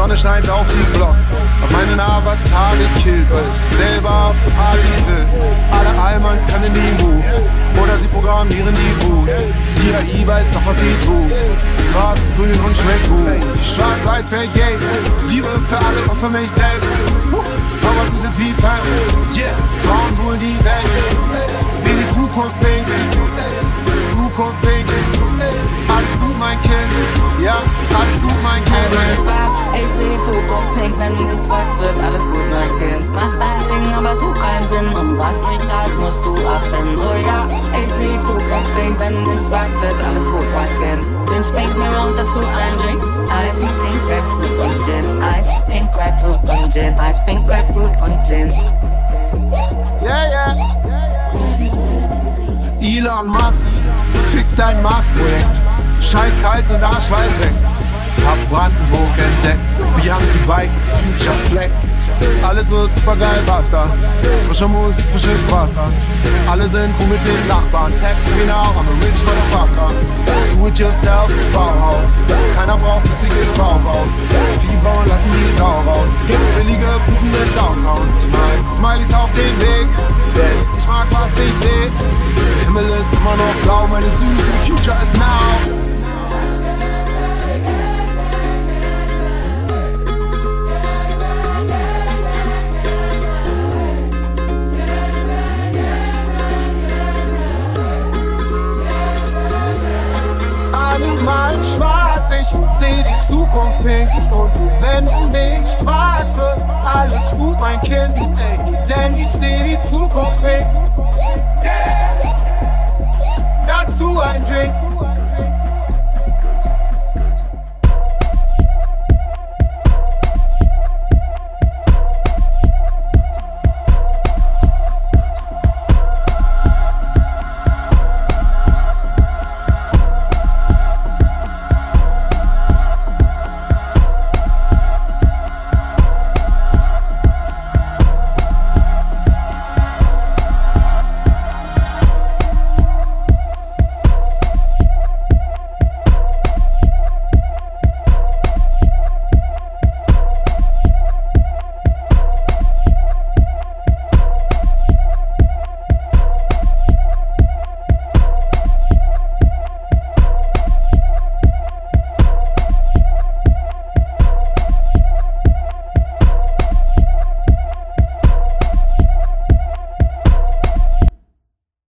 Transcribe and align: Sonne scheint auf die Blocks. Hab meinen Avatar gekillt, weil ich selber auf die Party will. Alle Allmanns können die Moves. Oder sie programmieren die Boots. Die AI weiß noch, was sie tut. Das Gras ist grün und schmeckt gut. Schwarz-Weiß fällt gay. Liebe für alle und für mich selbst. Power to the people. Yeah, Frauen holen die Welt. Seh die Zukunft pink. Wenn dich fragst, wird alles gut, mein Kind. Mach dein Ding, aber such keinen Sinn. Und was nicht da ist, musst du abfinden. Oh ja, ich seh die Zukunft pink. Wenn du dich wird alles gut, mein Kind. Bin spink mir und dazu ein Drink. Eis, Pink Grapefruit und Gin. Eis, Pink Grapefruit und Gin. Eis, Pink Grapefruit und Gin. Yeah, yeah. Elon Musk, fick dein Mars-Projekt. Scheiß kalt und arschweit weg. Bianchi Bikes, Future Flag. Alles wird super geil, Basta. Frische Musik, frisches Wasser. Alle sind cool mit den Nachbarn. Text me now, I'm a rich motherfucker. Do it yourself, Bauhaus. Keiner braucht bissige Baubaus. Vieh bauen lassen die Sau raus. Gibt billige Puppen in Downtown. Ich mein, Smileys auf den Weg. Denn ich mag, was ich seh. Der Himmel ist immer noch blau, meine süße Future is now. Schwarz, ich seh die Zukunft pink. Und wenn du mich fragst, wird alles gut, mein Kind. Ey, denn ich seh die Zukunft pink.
Sonne 0.00 0.16
scheint 0.16 0.48
auf 0.48 0.66
die 0.68 0.96
Blocks. 0.96 1.34
Hab 1.60 1.70
meinen 1.72 2.00
Avatar 2.00 2.72
gekillt, 2.76 3.28
weil 3.30 3.44
ich 3.44 3.76
selber 3.76 4.08
auf 4.08 4.38
die 4.38 4.50
Party 4.50 4.88
will. 5.06 5.26
Alle 5.72 6.00
Allmanns 6.00 6.42
können 6.46 6.72
die 6.72 7.02
Moves. 7.02 7.34
Oder 7.82 7.98
sie 7.98 8.08
programmieren 8.08 8.74
die 8.74 9.04
Boots. 9.04 9.46
Die 9.76 9.94
AI 9.94 10.26
weiß 10.26 10.52
noch, 10.52 10.64
was 10.64 10.76
sie 10.78 10.94
tut. 11.04 11.30
Das 11.76 11.92
Gras 11.92 12.18
ist 12.18 12.36
grün 12.36 12.58
und 12.64 12.76
schmeckt 12.76 13.08
gut. 13.08 13.28
Schwarz-Weiß 13.60 14.28
fällt 14.28 14.54
gay. 14.54 14.76
Liebe 15.28 15.48
für 15.68 15.76
alle 15.76 16.02
und 16.08 16.18
für 16.18 16.30
mich 16.30 16.50
selbst. 16.50 16.88
Power 17.82 18.06
to 18.06 18.16
the 18.22 18.30
people. 18.40 18.70
Yeah, 19.36 19.52
Frauen 19.82 20.24
holen 20.24 20.40
die 20.40 20.56
Welt. 20.64 20.88
Seh 21.76 21.94
die 21.94 22.08
Zukunft 22.14 22.58
pink. 22.60 22.79
Wenn 31.18 31.28
dich 31.28 31.40
fragst, 31.46 31.80
wird 31.80 31.98
alles 31.98 32.24
gut, 32.24 32.46
mein 32.50 32.70
Kind. 32.78 33.12
Mach 33.14 33.34
dein 33.38 33.66
Ding, 33.68 33.94
aber 33.94 34.14
such 34.14 34.38
keinen 34.38 34.68
Sinn. 34.68 34.88
Und 34.94 35.18
was 35.18 35.42
nicht 35.42 35.64
da 35.68 35.84
ist, 35.86 35.98
musst 35.98 36.24
du 36.24 36.34
abfinden. 36.46 36.96
Oh 36.98 37.16
ja, 37.26 37.46
ich 37.82 37.92
seh 37.92 38.08
die 38.12 38.20
Zukunft 38.20 38.74
pink. 38.76 38.98
Wenn 38.98 39.14
du 39.24 39.30
dich 39.30 39.50
wird 39.50 40.02
alles 40.04 40.24
gut, 40.26 40.46
mein 40.54 40.68
Kind. 40.78 41.02
Bin 41.26 41.44
spink 41.44 41.76
mir 41.76 41.90
und 42.06 42.18
dazu 42.18 42.38
ein 42.38 42.78
Drink. 42.78 43.02
Eis, 43.30 43.58
Pink 43.58 44.00
Grapefruit 44.06 44.58
und 44.58 44.84
Gin. 44.84 45.22
Eis, 45.22 45.46
Pink 45.68 45.92
Grapefruit 45.92 46.48
und 46.48 46.72
Gin. 46.72 46.98
Eis, 46.98 47.24
Pink 47.24 47.46
Grapefruit 47.46 48.02
und 48.02 48.26
Gin. 48.26 48.52
Yeah, 50.02 50.28
yeah. 50.28 50.80
Elon 52.80 53.28
Musk, 53.28 53.70
fick 54.32 54.46
dein 54.56 54.82
Mars-Projekt. 54.82 55.60
Scheiß 56.00 56.40
kalt 56.40 56.70
und 56.70 56.82
arschweit 56.82 57.30
weg. 57.40 57.69
Bianchi 60.10 60.38
Bikes, 60.44 60.92
Future 60.98 61.38
Flag. 61.50 61.70
Alles 62.42 62.68
wird 62.68 62.92
super 62.96 63.14
geil, 63.14 63.40
Basta. 63.46 63.86
Frische 64.44 64.66
Musik, 64.66 65.04
frisches 65.04 65.48
Wasser. 65.48 65.88
Alle 66.50 66.66
sind 66.66 66.92
cool 66.98 67.06
mit 67.06 67.20
den 67.24 67.46
Nachbarn. 67.46 67.94
Text 67.94 68.28
me 68.34 68.44
now, 68.44 68.74
I'm 68.74 68.88
a 68.90 69.06
rich 69.06 69.22
motherfucker. 69.22 69.94
Do 70.50 70.66
it 70.66 70.76
yourself, 70.80 71.30
Bauhaus. 71.52 72.12
Keiner 72.56 72.76
braucht 72.76 73.04
bissige 73.04 73.46
Baubaus. 73.56 74.10
Vieh 74.58 74.76
bauen 74.78 75.06
lassen 75.06 75.30
die 75.30 75.56
Sau 75.56 75.80
raus. 75.86 76.10
Gibt 76.26 76.56
billige 76.56 76.90
Puppen 77.06 77.30
in 77.30 77.54
Downtown. 77.54 78.08
Ich 78.18 78.26
mein, 78.34 78.68
Smileys 78.68 79.14
auf 79.14 79.30
den 79.38 79.54
Weg. 79.62 79.88
Denn 80.34 80.58
ich 80.76 80.88
mag, 80.88 81.06
was 81.12 81.38
ich 81.38 81.54
seh. 81.54 81.86
Der 81.86 82.64
Himmel 82.64 82.98
ist 82.98 83.12
immer 83.12 83.36
noch 83.36 83.54
blau, 83.62 83.86
meine 83.86 84.10
süße 84.10 84.54
Future 84.66 84.96
is 85.00 85.14
now. 85.14 85.39
Schwarz, 101.62 102.32
ich 102.40 102.46
seh 102.46 103.02
die 103.02 103.26
Zukunft 103.26 103.84
pink. 103.84 104.10
Und 104.32 104.50
wenn 104.80 105.04
du 105.04 105.28
mich 105.30 105.66
fragst, 105.84 106.36
wird 106.38 106.58
alles 106.84 107.30
gut, 107.36 107.58
mein 107.60 107.80
Kind. 107.82 108.14
Ey, 108.16 108.58
denn 108.88 109.16
ich 109.16 109.28
seh 109.28 109.62
die 109.64 109.80
Zukunft 109.82 110.42
pink. 110.42 110.66